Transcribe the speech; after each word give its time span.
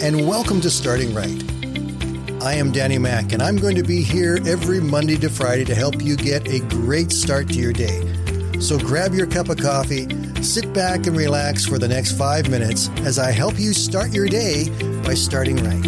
and 0.00 0.28
welcome 0.28 0.60
to 0.60 0.70
Starting 0.70 1.12
Right. 1.12 1.42
I 2.40 2.54
am 2.54 2.70
Danny 2.70 2.98
Mack, 2.98 3.32
and 3.32 3.42
I'm 3.42 3.56
going 3.56 3.74
to 3.74 3.82
be 3.82 4.00
here 4.00 4.38
every 4.46 4.80
Monday 4.80 5.16
to 5.16 5.28
Friday 5.28 5.64
to 5.64 5.74
help 5.74 6.00
you 6.00 6.14
get 6.14 6.46
a 6.46 6.60
great 6.60 7.10
start 7.10 7.48
to 7.48 7.54
your 7.54 7.72
day. 7.72 8.00
So 8.60 8.78
grab 8.78 9.12
your 9.12 9.26
cup 9.26 9.48
of 9.48 9.56
coffee, 9.58 10.06
sit 10.40 10.72
back, 10.72 11.08
and 11.08 11.16
relax 11.16 11.66
for 11.66 11.78
the 11.78 11.88
next 11.88 12.16
five 12.16 12.48
minutes 12.48 12.90
as 12.98 13.18
I 13.18 13.32
help 13.32 13.58
you 13.58 13.72
start 13.72 14.12
your 14.12 14.28
day 14.28 14.68
by 15.02 15.14
starting 15.14 15.56
right. 15.56 15.82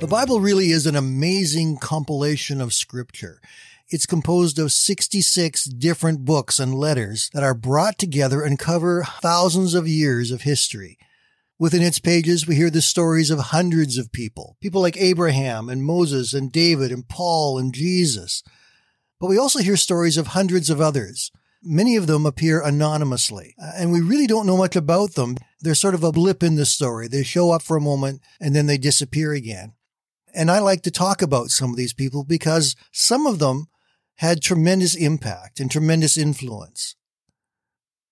The 0.00 0.06
Bible 0.06 0.40
really 0.40 0.70
is 0.70 0.84
an 0.84 0.96
amazing 0.96 1.78
compilation 1.78 2.60
of 2.60 2.74
scripture. 2.74 3.40
It's 3.94 4.06
composed 4.06 4.58
of 4.58 4.72
66 4.72 5.66
different 5.66 6.24
books 6.24 6.58
and 6.58 6.74
letters 6.74 7.30
that 7.32 7.44
are 7.44 7.54
brought 7.54 7.96
together 7.96 8.42
and 8.42 8.58
cover 8.58 9.04
thousands 9.22 9.72
of 9.72 9.86
years 9.86 10.32
of 10.32 10.42
history. 10.42 10.98
Within 11.60 11.80
its 11.80 12.00
pages, 12.00 12.44
we 12.44 12.56
hear 12.56 12.70
the 12.70 12.82
stories 12.82 13.30
of 13.30 13.38
hundreds 13.38 13.96
of 13.96 14.10
people, 14.10 14.56
people 14.60 14.80
like 14.80 14.96
Abraham 14.96 15.68
and 15.68 15.84
Moses 15.84 16.34
and 16.34 16.50
David 16.50 16.90
and 16.90 17.08
Paul 17.08 17.56
and 17.56 17.72
Jesus. 17.72 18.42
But 19.20 19.28
we 19.28 19.38
also 19.38 19.60
hear 19.60 19.76
stories 19.76 20.16
of 20.16 20.26
hundreds 20.26 20.70
of 20.70 20.80
others. 20.80 21.30
Many 21.62 21.94
of 21.94 22.08
them 22.08 22.26
appear 22.26 22.60
anonymously, 22.60 23.54
uh, 23.62 23.74
and 23.76 23.92
we 23.92 24.00
really 24.00 24.26
don't 24.26 24.48
know 24.48 24.56
much 24.56 24.74
about 24.74 25.14
them. 25.14 25.36
They're 25.60 25.76
sort 25.76 25.94
of 25.94 26.02
a 26.02 26.10
blip 26.10 26.42
in 26.42 26.56
the 26.56 26.66
story. 26.66 27.06
They 27.06 27.22
show 27.22 27.52
up 27.52 27.62
for 27.62 27.76
a 27.76 27.80
moment 27.80 28.22
and 28.40 28.56
then 28.56 28.66
they 28.66 28.76
disappear 28.76 29.34
again. 29.34 29.74
And 30.34 30.50
I 30.50 30.58
like 30.58 30.82
to 30.82 30.90
talk 30.90 31.22
about 31.22 31.50
some 31.50 31.70
of 31.70 31.76
these 31.76 31.94
people 31.94 32.24
because 32.24 32.74
some 32.90 33.24
of 33.24 33.38
them 33.38 33.68
had 34.16 34.40
tremendous 34.40 34.94
impact 34.94 35.60
and 35.60 35.70
tremendous 35.70 36.16
influence. 36.16 36.94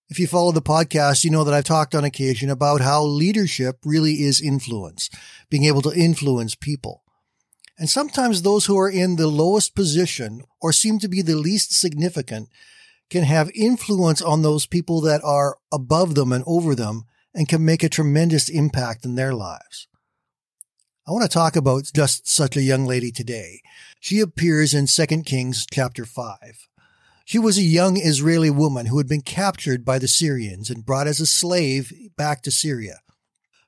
If 0.08 0.18
you 0.18 0.26
follow 0.26 0.52
the 0.52 0.60
podcast, 0.60 1.24
you 1.24 1.30
know 1.30 1.44
that 1.44 1.54
I've 1.54 1.64
talked 1.64 1.94
on 1.94 2.04
occasion 2.04 2.50
about 2.50 2.82
how 2.82 3.02
leadership 3.02 3.78
really 3.84 4.22
is 4.22 4.42
influence, 4.42 5.08
being 5.48 5.64
able 5.64 5.80
to 5.82 5.98
influence 5.98 6.54
people. 6.54 7.02
And 7.78 7.88
sometimes 7.88 8.42
those 8.42 8.66
who 8.66 8.78
are 8.78 8.90
in 8.90 9.16
the 9.16 9.28
lowest 9.28 9.74
position 9.74 10.42
or 10.60 10.72
seem 10.72 10.98
to 10.98 11.08
be 11.08 11.22
the 11.22 11.36
least 11.36 11.72
significant 11.72 12.50
can 13.08 13.24
have 13.24 13.50
influence 13.54 14.20
on 14.20 14.42
those 14.42 14.66
people 14.66 15.00
that 15.02 15.22
are 15.24 15.56
above 15.72 16.14
them 16.14 16.32
and 16.32 16.44
over 16.46 16.74
them 16.74 17.04
and 17.34 17.48
can 17.48 17.64
make 17.64 17.82
a 17.82 17.88
tremendous 17.88 18.48
impact 18.48 19.04
in 19.04 19.14
their 19.14 19.32
lives. 19.34 19.88
I 21.04 21.10
want 21.10 21.24
to 21.24 21.28
talk 21.28 21.56
about 21.56 21.90
just 21.92 22.28
such 22.28 22.56
a 22.56 22.62
young 22.62 22.86
lady 22.86 23.10
today. 23.10 23.60
She 23.98 24.20
appears 24.20 24.72
in 24.72 24.86
2 24.86 25.22
Kings 25.24 25.66
chapter 25.68 26.04
5. 26.04 26.68
She 27.24 27.40
was 27.40 27.58
a 27.58 27.62
young 27.62 27.96
Israeli 27.96 28.50
woman 28.50 28.86
who 28.86 28.98
had 28.98 29.08
been 29.08 29.20
captured 29.20 29.84
by 29.84 29.98
the 29.98 30.06
Syrians 30.06 30.70
and 30.70 30.86
brought 30.86 31.08
as 31.08 31.18
a 31.18 31.26
slave 31.26 31.92
back 32.16 32.42
to 32.42 32.52
Syria. 32.52 33.00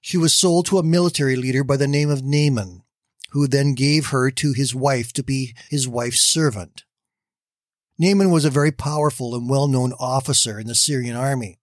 She 0.00 0.16
was 0.16 0.32
sold 0.32 0.66
to 0.66 0.78
a 0.78 0.84
military 0.84 1.34
leader 1.34 1.64
by 1.64 1.76
the 1.76 1.88
name 1.88 2.08
of 2.08 2.22
Naaman, 2.22 2.82
who 3.30 3.48
then 3.48 3.74
gave 3.74 4.08
her 4.08 4.30
to 4.30 4.52
his 4.52 4.72
wife 4.72 5.12
to 5.14 5.24
be 5.24 5.56
his 5.68 5.88
wife's 5.88 6.20
servant. 6.20 6.84
Naaman 7.98 8.30
was 8.30 8.44
a 8.44 8.50
very 8.50 8.70
powerful 8.70 9.34
and 9.34 9.50
well-known 9.50 9.92
officer 9.98 10.60
in 10.60 10.68
the 10.68 10.74
Syrian 10.76 11.16
army. 11.16 11.58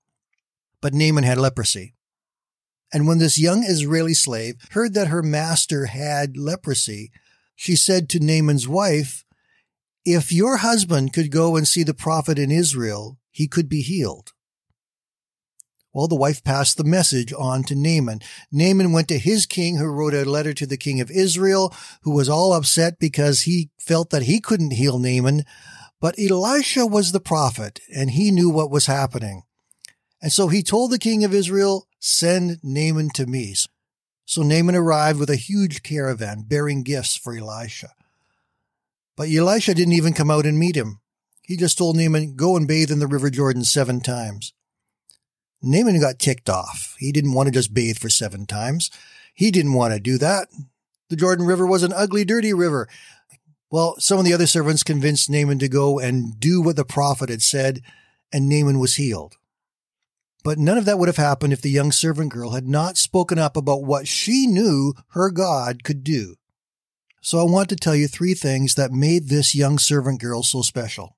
But 0.81 0.93
Naaman 0.93 1.23
had 1.23 1.37
leprosy. 1.37 1.93
And 2.93 3.07
when 3.07 3.19
this 3.19 3.39
young 3.39 3.63
Israeli 3.63 4.13
slave 4.13 4.55
heard 4.71 4.93
that 4.93 5.07
her 5.07 5.23
master 5.23 5.85
had 5.85 6.37
leprosy, 6.37 7.11
she 7.55 7.75
said 7.75 8.09
to 8.09 8.19
Naaman's 8.19 8.67
wife, 8.67 9.23
If 10.03 10.31
your 10.31 10.57
husband 10.57 11.13
could 11.13 11.31
go 11.31 11.55
and 11.55 11.67
see 11.67 11.83
the 11.83 11.93
prophet 11.93 12.37
in 12.37 12.51
Israel, 12.51 13.17
he 13.31 13.47
could 13.47 13.69
be 13.69 13.81
healed. 13.81 14.33
Well, 15.93 16.07
the 16.07 16.15
wife 16.15 16.43
passed 16.43 16.77
the 16.77 16.85
message 16.85 17.33
on 17.33 17.63
to 17.63 17.75
Naaman. 17.75 18.21
Naaman 18.51 18.93
went 18.93 19.09
to 19.09 19.17
his 19.17 19.45
king, 19.45 19.75
who 19.75 19.87
wrote 19.87 20.13
a 20.13 20.23
letter 20.23 20.53
to 20.53 20.65
the 20.65 20.77
king 20.77 21.01
of 21.01 21.11
Israel, 21.11 21.73
who 22.03 22.11
was 22.11 22.29
all 22.29 22.53
upset 22.53 22.97
because 22.97 23.41
he 23.41 23.71
felt 23.77 24.09
that 24.11 24.23
he 24.23 24.39
couldn't 24.39 24.71
heal 24.71 24.99
Naaman. 24.99 25.43
But 25.99 26.17
Elisha 26.17 26.85
was 26.85 27.11
the 27.11 27.19
prophet, 27.19 27.81
and 27.93 28.11
he 28.11 28.31
knew 28.31 28.49
what 28.49 28.71
was 28.71 28.85
happening. 28.85 29.43
And 30.21 30.31
so 30.31 30.47
he 30.47 30.63
told 30.63 30.91
the 30.91 30.99
king 30.99 31.23
of 31.23 31.33
Israel, 31.33 31.87
Send 32.03 32.57
Naaman 32.63 33.11
to 33.11 33.27
me. 33.27 33.53
So 34.25 34.41
Naaman 34.41 34.75
arrived 34.75 35.19
with 35.19 35.29
a 35.29 35.35
huge 35.35 35.83
caravan 35.83 36.45
bearing 36.47 36.81
gifts 36.81 37.15
for 37.15 37.37
Elisha. 37.37 37.89
But 39.15 39.29
Elisha 39.29 39.75
didn't 39.75 39.93
even 39.93 40.13
come 40.13 40.31
out 40.31 40.47
and 40.47 40.57
meet 40.57 40.75
him. 40.75 40.99
He 41.43 41.55
just 41.55 41.77
told 41.77 41.95
Naaman, 41.95 42.35
Go 42.35 42.57
and 42.57 42.67
bathe 42.67 42.89
in 42.89 42.97
the 42.97 43.07
River 43.07 43.29
Jordan 43.29 43.63
seven 43.63 44.01
times. 44.01 44.51
Naaman 45.61 45.99
got 45.99 46.17
ticked 46.17 46.49
off. 46.49 46.95
He 46.97 47.11
didn't 47.11 47.33
want 47.33 47.47
to 47.47 47.51
just 47.51 47.71
bathe 47.71 47.99
for 47.99 48.09
seven 48.09 48.47
times. 48.47 48.89
He 49.35 49.51
didn't 49.51 49.73
want 49.73 49.93
to 49.93 49.99
do 49.99 50.17
that. 50.17 50.47
The 51.09 51.15
Jordan 51.15 51.45
River 51.45 51.67
was 51.67 51.83
an 51.83 51.93
ugly, 51.93 52.25
dirty 52.25 52.51
river. 52.51 52.89
Well, 53.69 53.95
some 53.99 54.17
of 54.17 54.25
the 54.25 54.33
other 54.33 54.47
servants 54.47 54.81
convinced 54.81 55.29
Naaman 55.29 55.59
to 55.59 55.69
go 55.69 55.99
and 55.99 56.39
do 56.39 56.63
what 56.63 56.77
the 56.77 56.83
prophet 56.83 57.29
had 57.29 57.43
said, 57.43 57.81
and 58.33 58.49
Naaman 58.49 58.79
was 58.79 58.95
healed. 58.95 59.37
But 60.43 60.57
none 60.57 60.77
of 60.77 60.85
that 60.85 60.97
would 60.97 61.09
have 61.09 61.17
happened 61.17 61.53
if 61.53 61.61
the 61.61 61.69
young 61.69 61.91
servant 61.91 62.31
girl 62.31 62.51
had 62.51 62.67
not 62.67 62.97
spoken 62.97 63.37
up 63.37 63.55
about 63.55 63.83
what 63.83 64.07
she 64.07 64.47
knew 64.47 64.93
her 65.09 65.29
God 65.29 65.83
could 65.83 66.03
do. 66.03 66.35
So 67.21 67.39
I 67.39 67.43
want 67.43 67.69
to 67.69 67.75
tell 67.75 67.95
you 67.95 68.07
three 68.07 68.33
things 68.33 68.73
that 68.75 68.91
made 68.91 69.29
this 69.29 69.53
young 69.53 69.77
servant 69.77 70.19
girl 70.19 70.41
so 70.41 70.63
special. 70.63 71.15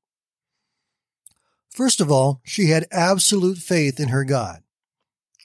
First 1.69 2.01
of 2.01 2.11
all, 2.11 2.41
she 2.43 2.67
had 2.67 2.85
absolute 2.91 3.57
faith 3.57 3.99
in 3.99 4.09
her 4.09 4.25
God. 4.25 4.61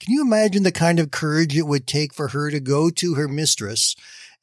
Can 0.00 0.12
you 0.12 0.22
imagine 0.22 0.64
the 0.64 0.72
kind 0.72 0.98
of 0.98 1.10
courage 1.10 1.56
it 1.56 1.66
would 1.66 1.86
take 1.86 2.12
for 2.12 2.28
her 2.28 2.50
to 2.50 2.60
go 2.60 2.90
to 2.90 3.14
her 3.14 3.28
mistress 3.28 3.94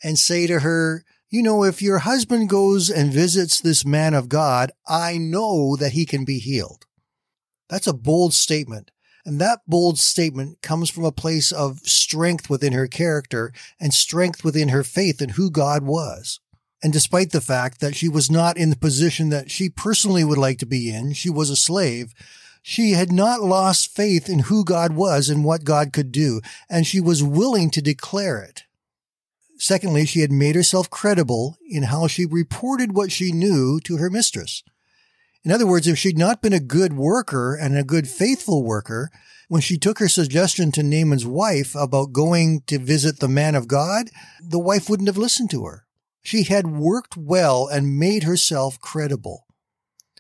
and 0.04 0.18
say 0.18 0.48
to 0.48 0.62
her, 0.62 1.04
you 1.30 1.44
know, 1.44 1.64
if 1.64 1.82
your 1.82 2.00
husband 2.00 2.50
goes 2.50 2.90
and 2.90 3.12
visits 3.12 3.60
this 3.60 3.86
man 3.86 4.14
of 4.14 4.30
God, 4.30 4.72
I 4.88 5.18
know 5.18 5.76
that 5.76 5.92
he 5.92 6.06
can 6.06 6.24
be 6.24 6.40
healed. 6.40 6.86
That's 7.70 7.88
a 7.88 7.94
bold 7.94 8.34
statement. 8.34 8.92
And 9.26 9.42
that 9.42 9.62
bold 9.68 9.98
statement 9.98 10.62
comes 10.62 10.90
from 10.90 11.04
a 11.04 11.12
place 11.12 11.52
of 11.52 11.80
strength 11.80 12.50
within 12.50 12.74
her 12.74 12.88
character 12.88 13.52
and 13.80 13.94
strength 13.94 14.44
within 14.44 14.70
her 14.70 14.84
faith 14.84 15.22
in 15.22 15.30
who 15.30 15.50
God 15.50 15.84
was. 15.84 16.40
And 16.84 16.94
despite 16.94 17.32
the 17.32 17.42
fact 17.42 17.80
that 17.82 17.96
she 17.96 18.08
was 18.08 18.30
not 18.30 18.58
in 18.58 18.70
the 18.70 18.76
position 18.76 19.30
that 19.30 19.50
she 19.50 19.70
personally 19.70 20.24
would 20.24 20.38
like 20.38 20.60
to 20.60 20.68
be 20.68 20.94
in, 20.94 21.14
she 21.14 21.32
was 21.32 21.50
a 21.50 21.56
slave, 21.56 22.14
she 22.62 22.92
had 22.92 23.12
not 23.12 23.42
lost 23.42 23.96
faith 23.96 24.30
in 24.30 24.40
who 24.40 24.64
God 24.64 24.94
was 24.94 25.30
and 25.30 25.44
what 25.44 25.64
God 25.64 25.94
could 25.94 26.12
do, 26.12 26.42
and 26.70 26.86
she 26.86 27.00
was 27.00 27.24
willing 27.24 27.72
to 27.72 27.82
declare 27.82 28.40
it. 28.42 28.64
Secondly, 29.58 30.06
she 30.06 30.20
had 30.20 30.32
made 30.32 30.56
herself 30.56 30.90
credible 30.90 31.58
in 31.68 31.84
how 31.84 32.08
she 32.08 32.26
reported 32.26 32.96
what 32.96 33.12
she 33.12 33.32
knew 33.32 33.80
to 33.82 33.98
her 33.98 34.10
mistress. 34.10 34.64
In 35.46 35.52
other 35.52 35.68
words, 35.68 35.88
if 35.88 36.00
she'd 36.00 36.18
not 36.18 36.42
been 36.42 36.54
a 36.54 36.60
good 36.60 36.94
worker 36.94 37.54
and 37.54 37.78
a 37.78 37.84
good 37.84 38.08
faithful 38.08 38.64
worker, 38.64 39.12
when 39.48 39.62
she 39.62 39.78
took 39.78 40.00
her 40.00 40.10
suggestion 40.10 40.72
to 40.72 40.82
Naaman's 40.82 41.26
wife 41.26 41.76
about 41.76 42.14
going 42.14 42.64
to 42.66 42.80
visit 42.80 43.20
the 43.20 43.28
man 43.28 43.54
of 43.54 43.68
God, 43.68 44.10
the 44.42 44.58
wife 44.58 44.90
wouldn't 44.90 45.08
have 45.08 45.20
listened 45.20 45.52
to 45.52 45.66
her. 45.66 45.86
She 46.24 46.44
had 46.44 46.66
worked 46.66 47.16
well 47.16 47.68
and 47.68 48.00
made 48.00 48.24
herself 48.24 48.82
credible. 48.82 49.46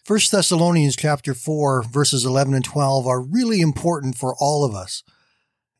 1 0.05 0.19
Thessalonians 0.31 0.95
chapter 0.95 1.33
4 1.33 1.81
verses 1.81 2.23
11 2.23 2.53
and 2.53 2.63
12 2.63 3.07
are 3.07 3.19
really 3.19 3.61
important 3.61 4.15
for 4.15 4.35
all 4.39 4.63
of 4.63 4.75
us. 4.75 5.01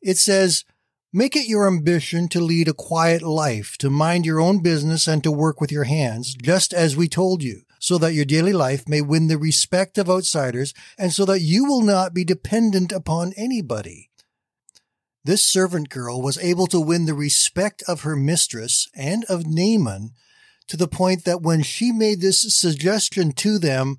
It 0.02 0.18
says, 0.18 0.64
Make 1.12 1.36
it 1.36 1.46
your 1.46 1.68
ambition 1.68 2.28
to 2.30 2.40
lead 2.40 2.66
a 2.66 2.74
quiet 2.74 3.22
life, 3.22 3.76
to 3.78 3.90
mind 3.90 4.26
your 4.26 4.40
own 4.40 4.60
business 4.60 5.06
and 5.06 5.22
to 5.22 5.30
work 5.30 5.60
with 5.60 5.70
your 5.70 5.84
hands, 5.84 6.34
just 6.34 6.74
as 6.74 6.96
we 6.96 7.06
told 7.06 7.44
you 7.44 7.62
so 7.78 7.98
that 7.98 8.14
your 8.14 8.24
daily 8.24 8.52
life 8.52 8.88
may 8.88 9.00
win 9.00 9.28
the 9.28 9.38
respect 9.38 9.98
of 9.98 10.10
outsiders 10.10 10.74
and 10.98 11.12
so 11.12 11.24
that 11.24 11.40
you 11.40 11.64
will 11.64 11.82
not 11.82 12.14
be 12.14 12.24
dependent 12.24 12.92
upon 12.92 13.32
anybody. 13.36 14.10
This 15.24 15.42
servant 15.42 15.88
girl 15.88 16.22
was 16.22 16.38
able 16.38 16.66
to 16.68 16.80
win 16.80 17.06
the 17.06 17.14
respect 17.14 17.82
of 17.88 18.02
her 18.02 18.16
mistress 18.16 18.88
and 18.94 19.24
of 19.24 19.46
Naaman 19.46 20.10
to 20.68 20.76
the 20.76 20.88
point 20.88 21.24
that 21.24 21.42
when 21.42 21.62
she 21.62 21.92
made 21.92 22.20
this 22.20 22.42
suggestion 22.54 23.32
to 23.32 23.58
them, 23.58 23.96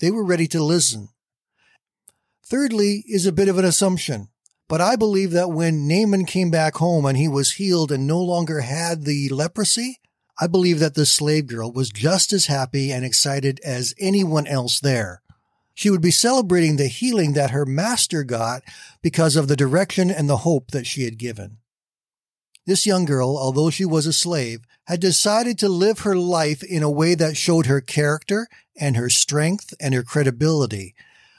they 0.00 0.10
were 0.10 0.24
ready 0.24 0.46
to 0.48 0.62
listen. 0.62 1.08
Thirdly 2.44 3.04
is 3.08 3.26
a 3.26 3.32
bit 3.32 3.48
of 3.48 3.58
an 3.58 3.64
assumption. 3.64 4.28
But 4.68 4.80
I 4.80 4.96
believe 4.96 5.32
that 5.32 5.50
when 5.50 5.86
Naaman 5.86 6.24
came 6.24 6.50
back 6.50 6.76
home 6.76 7.04
and 7.04 7.18
he 7.18 7.28
was 7.28 7.52
healed 7.52 7.92
and 7.92 8.06
no 8.06 8.20
longer 8.20 8.60
had 8.60 9.04
the 9.04 9.28
leprosy, 9.28 10.00
I 10.40 10.46
believe 10.46 10.78
that 10.78 10.94
the 10.94 11.06
slave 11.06 11.46
girl 11.46 11.70
was 11.70 11.90
just 11.90 12.32
as 12.32 12.46
happy 12.46 12.90
and 12.90 13.04
excited 13.04 13.60
as 13.64 13.94
anyone 13.98 14.46
else 14.46 14.80
there. 14.80 15.22
She 15.74 15.90
would 15.90 16.00
be 16.00 16.10
celebrating 16.10 16.76
the 16.76 16.88
healing 16.88 17.32
that 17.32 17.50
her 17.50 17.64
master 17.64 18.24
got 18.24 18.62
because 19.02 19.36
of 19.36 19.48
the 19.48 19.56
direction 19.56 20.10
and 20.10 20.28
the 20.28 20.38
hope 20.38 20.70
that 20.70 20.86
she 20.86 21.04
had 21.04 21.18
given. 21.18 21.58
This 22.66 22.86
young 22.86 23.04
girl, 23.04 23.36
although 23.36 23.70
she 23.70 23.84
was 23.84 24.06
a 24.06 24.12
slave, 24.12 24.60
had 24.84 25.00
decided 25.00 25.58
to 25.58 25.68
live 25.68 26.00
her 26.00 26.14
life 26.16 26.62
in 26.62 26.82
a 26.82 26.90
way 26.90 27.14
that 27.14 27.36
showed 27.36 27.66
her 27.66 27.80
character 27.80 28.48
and 28.76 28.96
her 28.96 29.10
strength 29.10 29.74
and 29.80 29.94
her 29.94 30.02
credibility. 30.02 30.94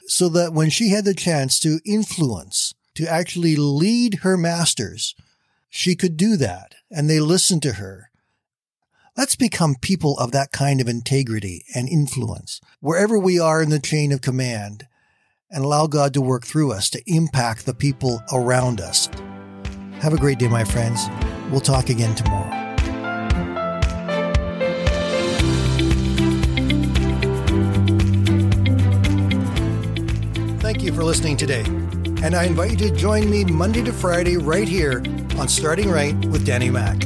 so 0.06 0.28
that 0.28 0.52
when 0.52 0.70
she 0.70 0.90
had 0.90 1.04
the 1.04 1.14
chance 1.14 1.58
to 1.60 1.80
influence, 1.84 2.74
to 2.94 3.10
actually 3.10 3.56
lead 3.56 4.16
her 4.16 4.36
masters, 4.36 5.14
she 5.68 5.96
could 5.96 6.16
do 6.16 6.36
that 6.36 6.74
and 6.90 7.08
they 7.08 7.20
listened 7.20 7.62
to 7.62 7.72
her. 7.72 8.10
Let's 9.16 9.36
become 9.36 9.76
people 9.80 10.18
of 10.18 10.32
that 10.32 10.50
kind 10.50 10.80
of 10.80 10.88
integrity 10.88 11.64
and 11.72 11.88
influence 11.88 12.60
wherever 12.80 13.16
we 13.16 13.38
are 13.38 13.62
in 13.62 13.70
the 13.70 13.78
chain 13.78 14.10
of 14.10 14.20
command 14.20 14.88
and 15.48 15.64
allow 15.64 15.86
God 15.86 16.12
to 16.14 16.20
work 16.20 16.44
through 16.44 16.72
us 16.72 16.90
to 16.90 17.02
impact 17.06 17.64
the 17.64 17.74
people 17.74 18.24
around 18.32 18.80
us. 18.80 19.08
Have 20.00 20.14
a 20.14 20.16
great 20.16 20.40
day, 20.40 20.48
my 20.48 20.64
friends. 20.64 21.06
We'll 21.52 21.60
talk 21.60 21.90
again 21.90 22.16
tomorrow. 22.16 22.50
Thank 30.58 30.82
you 30.82 30.92
for 30.92 31.04
listening 31.04 31.36
today. 31.36 31.62
And 32.24 32.34
I 32.34 32.46
invite 32.46 32.72
you 32.72 32.88
to 32.88 32.90
join 32.90 33.30
me 33.30 33.44
Monday 33.44 33.84
to 33.84 33.92
Friday 33.92 34.38
right 34.38 34.66
here 34.66 35.04
on 35.38 35.46
Starting 35.46 35.88
Right 35.88 36.16
with 36.24 36.44
Danny 36.44 36.68
Mack. 36.68 37.04